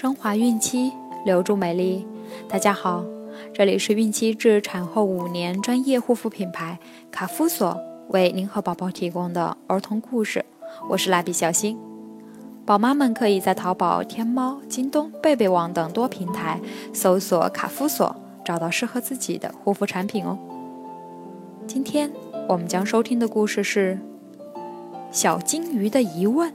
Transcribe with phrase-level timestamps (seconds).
[0.00, 0.92] 升华孕期，
[1.24, 2.06] 留住美丽。
[2.48, 3.04] 大家好，
[3.52, 6.78] 这里是孕期至产后五年专业护肤品牌
[7.10, 7.76] 卡夫索
[8.10, 10.44] 为您和宝宝提供的儿童故事。
[10.88, 11.76] 我是蜡笔小新。
[12.64, 16.60] 宝妈们可以在淘宝、天猫、京东、贝贝网等多平台
[16.92, 20.38] 搜索卡夫索，找到适合自己的护肤产品哦。
[21.66, 22.12] 今天
[22.48, 23.98] 我们将收听的故事是
[25.10, 26.48] 《小金鱼的疑问》。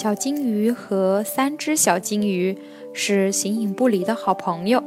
[0.00, 2.56] 小金鱼和三只小金鱼
[2.92, 4.80] 是形影不离的好朋友，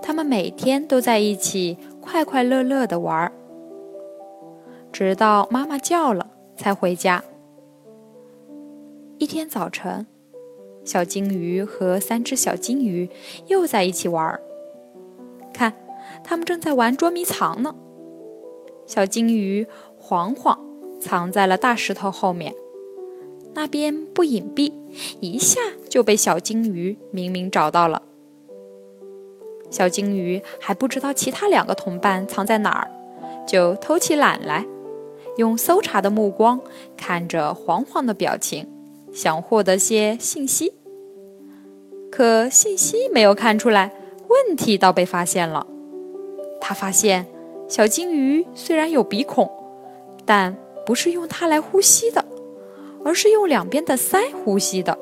[0.00, 3.32] 它们每天都在一起快快乐乐地玩儿，
[4.90, 7.22] 直到妈妈叫了才回家。
[9.18, 10.06] 一天早晨，
[10.86, 13.10] 小金鱼和三只小金鱼
[13.48, 14.40] 又在一起玩儿，
[15.52, 15.74] 看，
[16.24, 17.74] 他们正在玩捉迷藏呢。
[18.86, 19.66] 小金鱼
[19.98, 20.58] 晃晃
[20.98, 22.54] 藏在了大石头后面。
[23.58, 24.72] 那边不隐蔽，
[25.18, 28.00] 一下就被小金鱼明明找到了。
[29.68, 32.88] 小金鱼还不知道其他两个同伴藏在哪儿，
[33.48, 34.64] 就偷起懒来，
[35.38, 36.60] 用搜查的目光
[36.96, 38.64] 看着黄黄的表情，
[39.12, 40.74] 想获得些信息。
[42.12, 43.92] 可信息没有看出来，
[44.28, 45.66] 问题倒被发现了。
[46.60, 47.26] 他发现
[47.68, 49.50] 小金鱼虽然有鼻孔，
[50.24, 52.24] 但不是用它来呼吸的。
[53.08, 54.98] 而是用两边的腮呼吸的。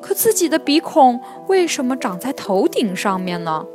[0.00, 3.66] 可自己的鼻孔为什么长在头顶上面呢？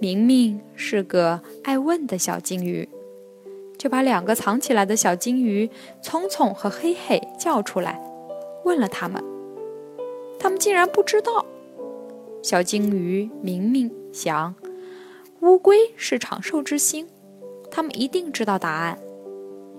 [0.00, 2.88] 明明是个爱问的小金鱼，
[3.78, 5.70] 就把两个藏起来的小金鱼
[6.02, 8.02] 聪聪和黑黑叫出来，
[8.64, 9.22] 问了他们。
[10.36, 11.46] 他们竟然不知道。
[12.42, 14.52] 小金鱼明明想，
[15.42, 17.06] 乌龟是长寿之星，
[17.70, 18.98] 他们一定知道答案。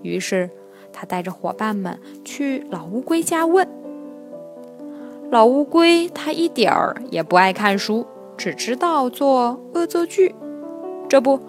[0.00, 0.48] 于是。
[0.94, 3.68] 他带着伙伴们去老乌龟家问。
[5.30, 8.06] 老乌龟他一点儿也不爱看书，
[8.36, 10.34] 只知道做恶作剧。
[11.08, 11.40] 这不，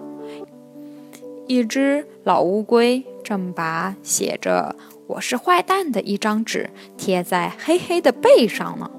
[1.46, 4.74] 一只老乌龟正把写着
[5.06, 8.90] “我是坏蛋”的一张纸贴在黑黑的背上呢。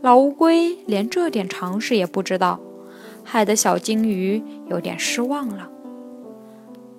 [0.00, 2.58] 老乌龟连这点常识也不知道，
[3.22, 5.70] 害得小金鱼有点失望了。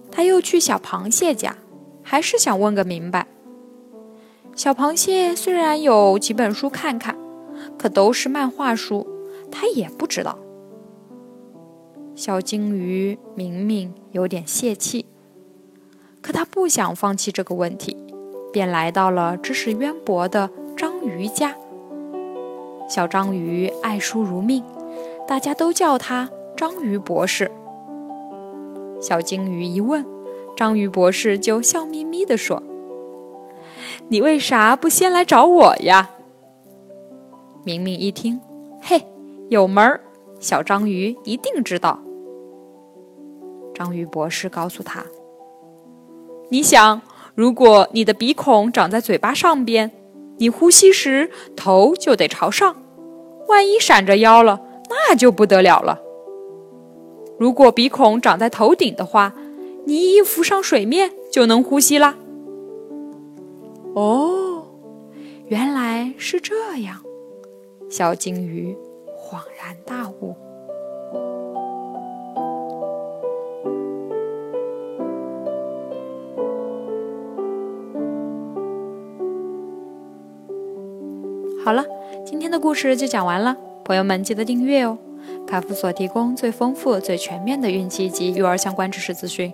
[0.09, 1.57] 他又去小螃蟹家。
[2.03, 3.27] 还是想问个明白。
[4.55, 7.17] 小螃蟹虽然有几本书看看，
[7.77, 9.07] 可都是漫画书，
[9.51, 10.37] 他也不知道。
[12.13, 15.07] 小金鱼明明有点泄气，
[16.21, 17.97] 可他不想放弃这个问题，
[18.51, 21.55] 便来到了知识渊博的章鱼家。
[22.87, 24.63] 小章鱼爱书如命，
[25.27, 27.49] 大家都叫他章鱼博士。
[29.01, 30.12] 小金鱼一问。
[30.63, 32.63] 章鱼博士就笑眯眯地说
[34.07, 36.11] ：“你为啥不先来找我呀？”
[37.65, 38.39] 明明一听，
[38.81, 39.05] 嘿，
[39.49, 39.99] 有门儿，
[40.39, 41.99] 小章鱼一定知道。
[43.75, 45.03] 章鱼博士告诉他
[46.47, 47.01] ：“你想，
[47.35, 49.91] 如果你的鼻孔长在嘴巴上边，
[50.37, 52.73] 你呼吸时头就得朝上，
[53.49, 55.99] 万一闪着腰了，那就不得了了。
[57.37, 59.33] 如果鼻孔长在头顶的话，”
[59.85, 62.17] 你一浮上水面就能呼吸啦。
[63.95, 64.65] 哦，
[65.47, 67.01] 原来是这样，
[67.89, 68.75] 小金鱼
[69.15, 70.35] 恍然大悟。
[81.63, 81.85] 好了，
[82.25, 83.55] 今天的故事就讲完了，
[83.85, 84.97] 朋友们记得订阅哦。
[85.47, 89.53] 卡夫所提供最丰富、最全面的孕期及育儿相关知识资讯。